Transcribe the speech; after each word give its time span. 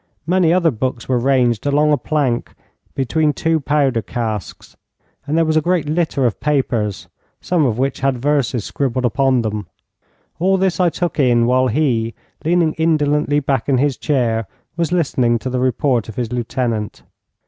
Many 0.25 0.51
other 0.51 0.71
books 0.71 1.07
were 1.07 1.19
ranged 1.19 1.67
along 1.67 1.91
a 1.91 1.95
plank 1.99 2.55
between 2.95 3.33
two 3.33 3.59
powder 3.59 4.01
casks, 4.01 4.75
and 5.27 5.37
there 5.37 5.45
was 5.45 5.55
a 5.55 5.61
great 5.61 5.87
litter 5.87 6.25
of 6.25 6.39
papers, 6.39 7.07
some 7.39 7.67
of 7.67 7.77
which 7.77 7.99
had 7.99 8.17
verses 8.17 8.65
scribbled 8.65 9.05
upon 9.05 9.43
them. 9.43 9.67
All 10.39 10.57
this 10.57 10.79
I 10.79 10.89
took 10.89 11.19
in 11.19 11.45
while 11.45 11.67
he, 11.67 12.15
leaning 12.43 12.73
indolently 12.79 13.39
back 13.39 13.69
in 13.69 13.77
his 13.77 13.95
chair, 13.95 14.47
was 14.75 14.91
listening 14.91 15.37
to 15.37 15.51
the 15.51 15.59
report 15.59 16.09
of 16.09 16.15
his 16.15 16.33
lieutenant. 16.33 17.03